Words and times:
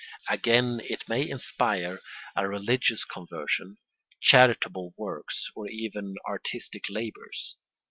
Again 0.27 0.81
it 0.85 1.07
may 1.07 1.29
inspire 1.29 1.99
a 2.35 2.47
religious 2.47 3.05
conversion, 3.05 3.77
charitable 4.19 4.95
works, 4.97 5.51
or 5.55 5.69
even 5.69 6.15
artistic 6.27 6.85
labours. 6.89 7.55